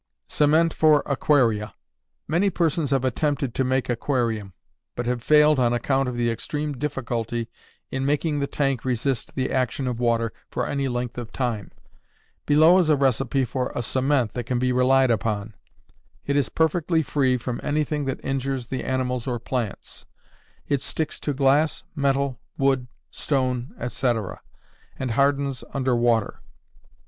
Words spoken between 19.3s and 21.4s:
plants; it sticks to